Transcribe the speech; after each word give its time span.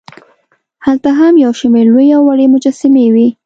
هلته 0.85 1.09
هم 1.19 1.33
یوشمېر 1.45 1.85
لوې 1.93 2.07
او 2.15 2.21
وړې 2.27 2.45
مجسمې 2.53 3.05
وې. 3.13 3.27